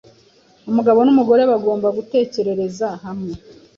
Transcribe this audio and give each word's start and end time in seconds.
Umugabo 0.69 0.99
n’umugore 1.03 1.41
bagomba 1.51 1.87
gutekerereza 1.97 2.87
hamwe 3.03 3.33